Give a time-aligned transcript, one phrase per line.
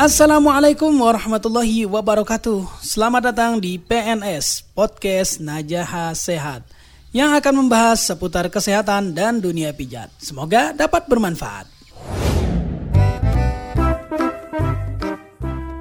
[0.00, 2.64] Assalamualaikum warahmatullahi wabarakatuh.
[2.80, 6.64] Selamat datang di PNS Podcast Najaha Sehat
[7.12, 10.08] yang akan membahas seputar kesehatan dan dunia pijat.
[10.16, 11.68] Semoga dapat bermanfaat.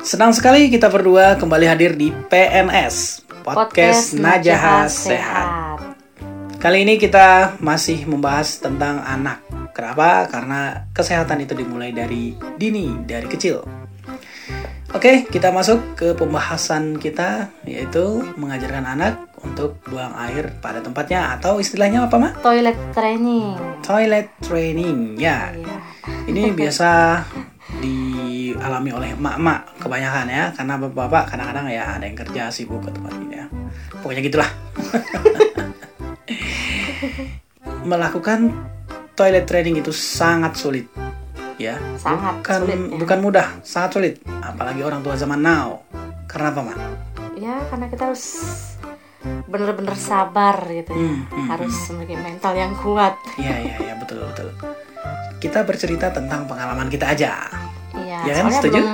[0.00, 5.84] Senang sekali kita berdua kembali hadir di PNS Podcast, Najaha Sehat.
[6.56, 9.44] Kali ini kita masih membahas tentang anak.
[9.76, 10.26] Kenapa?
[10.32, 13.77] Karena kesehatan itu dimulai dari dini, dari kecil.
[14.96, 21.60] Oke, kita masuk ke pembahasan kita yaitu mengajarkan anak untuk buang air pada tempatnya atau
[21.60, 22.32] istilahnya apa, Ma?
[22.40, 23.52] Toilet training.
[23.84, 25.20] Toilet training.
[25.20, 25.52] Ya.
[25.52, 25.76] Iya.
[26.32, 27.20] Ini biasa
[27.84, 33.12] dialami oleh emak-emak kebanyakan ya karena bapak-bapak kadang-kadang ya ada yang kerja sibuk ke tempat
[33.20, 33.46] ini ya.
[34.00, 34.50] Pokoknya gitulah.
[37.92, 38.56] Melakukan
[39.12, 40.88] toilet training itu sangat sulit.
[41.58, 42.96] Ya, Sangat bukan sulit, ya.
[42.96, 44.14] bukan mudah, sangat sulit.
[44.40, 45.82] Apalagi orang tua zaman now.
[46.24, 46.78] Karena apa, Mak?
[47.34, 48.24] Ya, karena kita harus
[49.44, 51.02] bener-bener sabar gitu ya.
[51.02, 53.18] Hmm, hmm, harus memiliki mental yang kuat.
[53.34, 54.54] Iya, iya, iya, betul, betul.
[55.38, 57.42] Kita bercerita tentang pengalaman kita aja.
[57.92, 58.78] Iya, Ya kan, setuju?
[58.78, 58.88] belum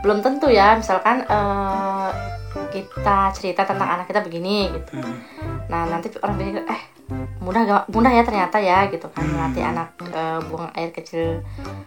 [0.00, 2.08] belum tentu ya, misalkan eh,
[2.70, 5.02] kita cerita tentang anak kita begini gitu.
[5.02, 5.18] Hmm.
[5.66, 6.82] Nah, nanti orang pikir eh
[7.38, 9.32] mudah mudah ya ternyata ya gitu kan Hmm.
[9.32, 11.38] melatih anak eh, buang air kecil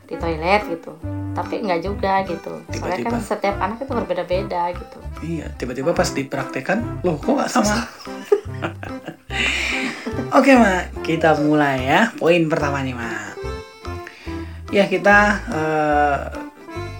[0.05, 0.95] di toilet gitu.
[1.35, 2.63] Tapi enggak juga gitu.
[2.69, 3.27] Soalnya kan Tiba-tiba.
[3.27, 4.97] setiap anak itu berbeda-beda gitu.
[5.19, 7.75] Iya, tiba-tiba pas dipraktekan, loh kok nggak sama?
[10.31, 12.01] Oke, Mak, kita mulai ya.
[12.13, 13.33] Poin pertama nih, Mak.
[14.69, 15.17] Ya, kita
[15.49, 16.17] eh,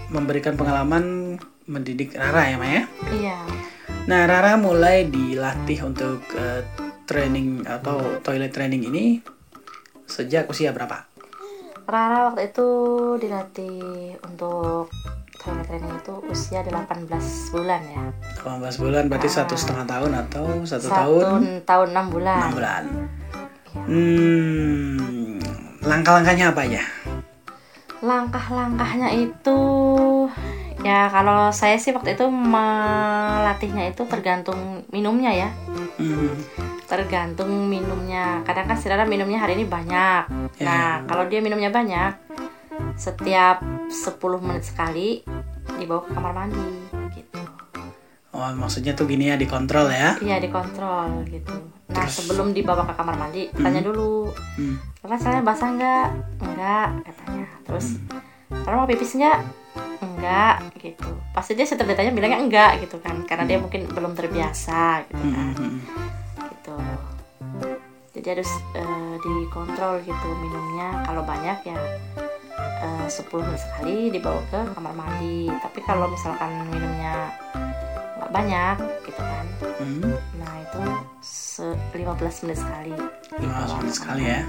[0.10, 2.84] memberikan pengalaman mendidik Rara ya, Mak ya.
[3.12, 3.38] Iya.
[4.06, 6.66] Nah, Rara mulai dilatih untuk eh,
[7.10, 9.26] training atau toilet training ini
[10.06, 11.10] sejak usia berapa?
[11.90, 12.70] Rara waktu itu
[13.18, 14.94] dilatih untuk
[15.42, 17.10] toilet training itu usia 18
[17.50, 18.06] bulan ya.
[18.46, 22.42] 18 bulan berarti satu setengah tahun atau satu, Satu tahun tahun 6 bulan.
[22.54, 22.84] 6 bulan.
[23.90, 25.42] Hmm,
[25.82, 26.84] langkah-langkahnya apa aja?
[28.06, 29.60] Langkah-langkahnya itu
[30.80, 35.50] ya kalau saya sih waktu itu melatihnya itu tergantung minumnya ya.
[35.98, 36.36] Hmm,
[36.86, 38.42] Tergantung minumnya.
[38.42, 40.24] Kadang kan si Rara minumnya hari ini banyak.
[40.58, 40.66] Ya.
[40.66, 42.18] Nah, kalau dia minumnya banyak
[42.96, 45.22] setiap 10 menit sekali
[45.76, 46.66] dibawa ke kamar mandi
[47.14, 47.40] gitu.
[48.32, 50.16] Oh, maksudnya tuh gini ya dikontrol ya?
[50.18, 51.54] Iya dikontrol gitu.
[51.90, 52.14] Nah Terus?
[52.22, 54.78] sebelum dibawa ke kamar mandi tanya dulu, Hmm.
[55.00, 56.08] karena celana basah nggak?
[56.40, 57.46] Enggak katanya.
[57.64, 57.86] Terus
[58.62, 59.40] kalau mau pipis nggak?
[60.00, 61.06] Enggak gitu.
[61.30, 65.34] Pasti dia setiap ditanya bilangnya enggak gitu kan, karena dia mungkin belum terbiasa gitu Hmm,
[65.34, 65.48] kan.
[65.54, 65.80] hmm, hmm.
[66.50, 66.76] Gitu.
[68.10, 71.04] Jadi harus eh, dikontrol gitu minumnya.
[71.04, 71.80] Kalau banyak ya
[72.80, 75.48] eh, 10 menit sekali dibawa ke kamar mandi.
[75.54, 77.30] Tapi kalau misalkan minumnya
[78.18, 78.76] nggak banyak
[79.06, 79.46] gitu kan,
[79.80, 80.82] Hmm, Nah itu
[81.24, 81.64] se
[81.96, 82.92] 15 menit sekali.
[83.32, 84.44] 15 menit sekali ya.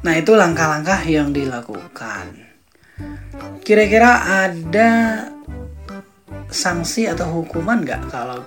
[0.00, 2.49] Nah, itu langkah-langkah yang dilakukan.
[3.60, 4.10] Kira-kira
[4.46, 4.88] ada
[6.50, 8.42] sanksi atau hukuman nggak kalau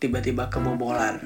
[0.00, 1.20] tiba-tiba kebobolan?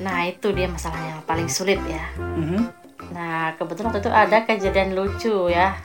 [0.00, 2.00] nah itu dia masalahnya yang paling sulit ya.
[2.16, 2.60] Mhm.
[3.12, 5.76] Nah kebetulan waktu itu ada kejadian lucu ya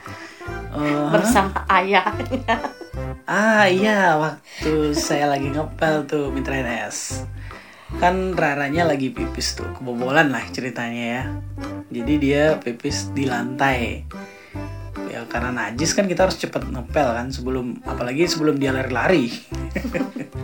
[0.72, 2.56] Oh, bersama ayahnya.
[3.28, 7.24] ah iya, waktu saya lagi ngepel tuh Mitra NS.
[7.96, 11.22] Kan Raranya lagi pipis tuh, kebobolan lah ceritanya ya.
[11.92, 14.04] Jadi dia pipis di lantai.
[15.16, 19.32] Ya karena najis kan kita harus cepet ngepel kan sebelum apalagi sebelum dia lari-lari.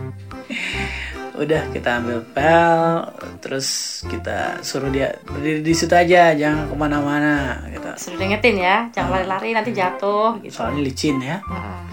[1.37, 7.61] Udah kita ambil pel, terus kita suruh dia berdiri di situ aja, jangan ke mana-mana.
[7.69, 7.85] Gitu.
[8.01, 10.57] Sudah diingetin ya, jangan lari-lari nanti jatuh gitu.
[10.57, 11.37] Soalnya licin ya.
[11.45, 11.85] Nah,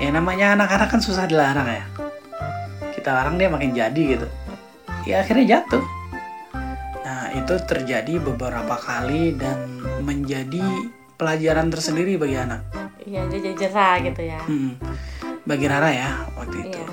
[0.00, 1.84] Ya namanya anak-anak kan susah dilarang ya.
[2.96, 4.26] Kita larang dia makin jadi gitu.
[5.04, 5.84] Ya akhirnya jatuh.
[7.04, 10.64] Nah itu terjadi beberapa kali dan menjadi
[11.22, 12.66] pelajaran tersendiri bagi anak.
[13.06, 14.42] Iya dia jadi jerah gitu ya.
[14.42, 14.74] Hmm.
[15.46, 16.82] Bagi Rara ya waktu itu.
[16.82, 16.86] Iya.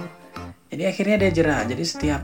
[0.70, 1.60] Jadi akhirnya dia jerah.
[1.66, 2.22] Jadi setiap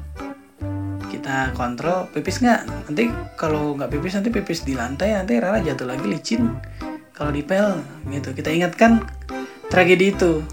[1.10, 5.90] kita kontrol pipis nggak nanti kalau nggak pipis nanti pipis di lantai nanti Rara jatuh
[5.90, 6.54] lagi licin
[7.18, 7.82] kalau dipel
[8.14, 9.02] gitu kita ingatkan
[9.72, 10.46] tragedi itu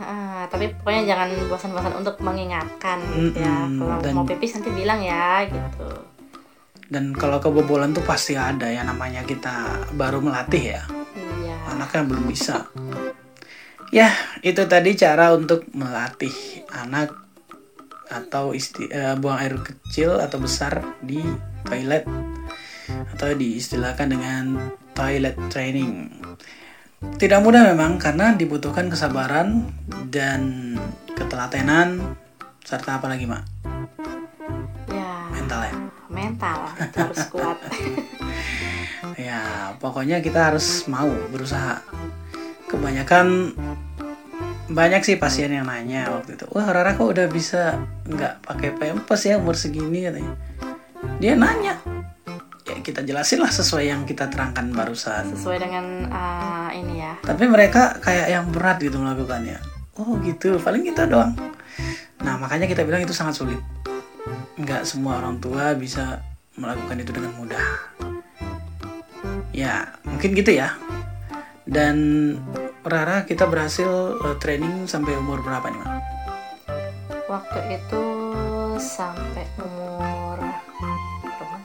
[0.00, 3.68] Ah, tapi pokoknya jangan bosan-bosan untuk mengingatkan gitu ya.
[3.68, 5.88] Kalau dan- mau pipis nanti bilang ya gitu.
[6.90, 10.82] Dan kalau kebobolan tuh pasti ada ya namanya kita baru melatih ya.
[11.14, 11.56] Iya.
[11.70, 12.66] anaknya belum bisa.
[13.94, 14.10] Ya
[14.42, 16.34] itu tadi cara untuk melatih
[16.74, 17.14] anak
[18.10, 21.22] atau isti eh, buang air kecil atau besar di
[21.62, 22.04] toilet.
[23.14, 26.10] Atau diistilahkan dengan toilet training.
[27.00, 29.70] Tidak mudah memang karena dibutuhkan kesabaran
[30.10, 30.74] dan
[31.14, 32.18] ketelatenan
[32.66, 33.60] serta apa lagi mak
[36.40, 37.58] mental itu harus kuat.
[39.20, 41.84] Ya pokoknya kita harus mau berusaha.
[42.68, 43.52] Kebanyakan
[44.72, 49.28] banyak sih pasien yang nanya waktu itu wah Rara kok udah bisa nggak pakai pempes
[49.28, 50.08] ya umur segini?
[50.08, 50.36] katanya.
[51.20, 51.76] Dia nanya.
[52.64, 55.36] Ya kita jelasin lah sesuai yang kita terangkan barusan.
[55.36, 57.12] Sesuai dengan uh, ini ya.
[57.20, 59.60] Tapi mereka kayak yang berat gitu melakukannya.
[60.00, 60.56] Oh gitu.
[60.60, 61.36] Paling kita doang.
[62.24, 63.60] Nah makanya kita bilang itu sangat sulit.
[64.56, 66.29] Nggak semua orang tua bisa
[66.60, 67.66] melakukan itu dengan mudah.
[69.50, 70.76] Ya mungkin gitu ya.
[71.64, 71.96] Dan
[72.84, 73.88] Rara kita berhasil
[74.20, 75.90] uh, training sampai umur berapa nih Mak?
[77.30, 78.04] waktu itu
[78.82, 80.34] sampai umur
[81.22, 81.56] berapa?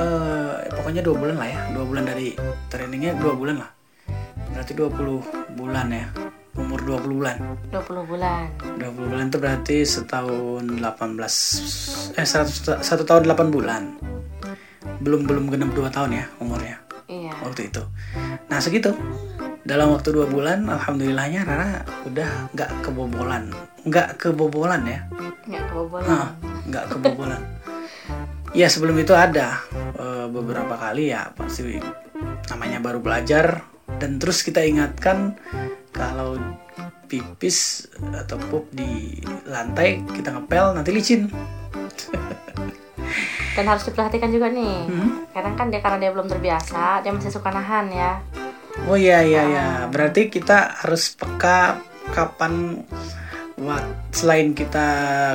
[0.00, 1.60] Eh, pokoknya dua bulan lah ya.
[1.76, 2.32] Dua bulan dari
[2.72, 3.70] trainingnya dua bulan lah.
[4.52, 6.21] Berarti 20 bulan ya
[6.56, 7.36] umur 20 bulan.
[7.72, 8.42] 20 bulan.
[8.76, 13.82] 20 bulan itu berarti setahun 18 eh satu, satu tahun 8 bulan.
[15.00, 16.76] Belum belum genap 2 tahun ya umurnya.
[17.08, 17.32] Iya.
[17.44, 17.82] Waktu itu.
[18.48, 18.92] Nah segitu.
[19.62, 23.54] Dalam waktu dua bulan alhamdulillahnya Rara udah nggak kebobolan.
[23.86, 25.06] Nggak kebobolan ya?
[25.46, 26.06] Nggak kebobolan.
[26.10, 26.28] Nah,
[26.66, 27.42] nggak kebobolan.
[28.58, 29.62] Ya sebelum itu ada
[30.02, 31.78] eh, beberapa kali ya pasti
[32.50, 33.70] namanya baru belajar.
[34.02, 35.38] Dan terus kita ingatkan
[35.92, 36.40] kalau
[37.06, 37.86] pipis
[38.16, 41.28] atau pup di lantai kita ngepel nanti licin.
[43.56, 44.88] Dan harus diperhatikan juga nih.
[44.88, 45.28] Hmm.
[45.32, 48.20] kadang kan dia karena dia belum terbiasa dia masih suka nahan ya.
[48.88, 51.84] Oh iya iya ya berarti kita harus peka
[52.16, 52.84] kapan
[54.10, 54.88] selain kita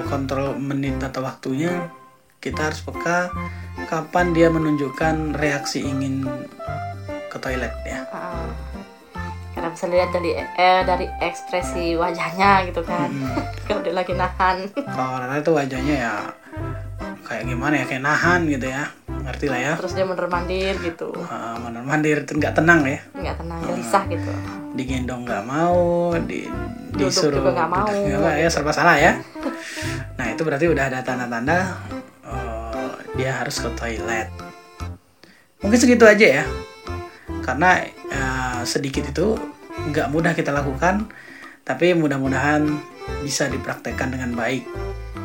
[0.10, 1.94] kontrol menit atau waktunya
[2.42, 3.30] kita harus peka
[3.88, 6.26] kapan dia menunjukkan reaksi ingin
[7.30, 8.02] ke toilet ya.
[8.10, 8.77] Heeh.
[9.68, 13.12] Karena bisa lihat dari eh, dari ekspresi wajahnya gitu kan.
[13.68, 14.64] Kalau dia lagi nahan.
[14.96, 16.14] Kalau Rara itu wajahnya ya
[17.28, 18.88] kayak gimana ya kayak nahan gitu ya.
[19.28, 19.74] Ngerti lah ya.
[19.76, 21.12] Terus dia mundur mandir gitu.
[21.12, 23.04] Uh, mondar mandir itu nggak tenang ya.
[23.12, 24.32] Nggak tenang gelisah gitu.
[24.80, 26.48] Digendong nggak mau di
[26.96, 27.88] disuruh juga nggak mau.
[27.92, 29.20] duduk nggak mau, ya serba salah ya.
[30.18, 31.76] Nah itu berarti udah ada tanda-tanda
[32.24, 34.32] uh, dia harus ke toilet.
[35.60, 36.44] Mungkin segitu aja ya.
[37.44, 39.57] Karena uh, sedikit itu
[39.92, 41.08] nggak mudah kita lakukan
[41.68, 42.64] tapi mudah-mudahan
[43.24, 44.64] bisa dipraktekkan dengan baik.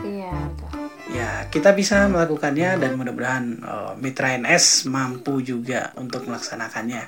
[0.03, 0.91] Iya betul.
[1.15, 7.07] Ya kita bisa melakukannya dan mudah-mudahan uh, Mitra NS mampu juga untuk melaksanakannya.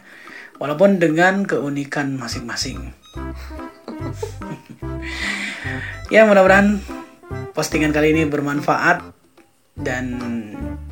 [0.62, 2.78] Walaupun dengan keunikan masing-masing.
[6.12, 6.78] Ya mudah-mudahan
[7.56, 9.02] postingan kali ini bermanfaat
[9.74, 10.04] dan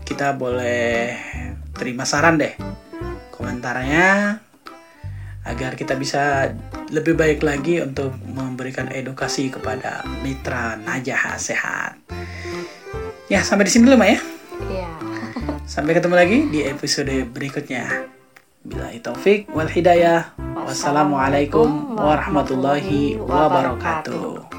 [0.03, 1.14] kita boleh
[1.76, 2.56] terima saran deh.
[3.31, 4.41] Komentarnya
[5.43, 6.55] agar kita bisa
[6.94, 11.99] lebih baik lagi untuk memberikan edukasi kepada mitra Najah Sehat.
[13.27, 14.19] Ya, sampai di sini dulu, Mak ya.
[14.69, 14.91] iya
[15.73, 18.12] Sampai ketemu lagi di episode berikutnya.
[18.62, 20.37] Bila taufik wal hidayah.
[20.62, 24.51] Wassalamualaikum warahmatullahi wabarakatuh.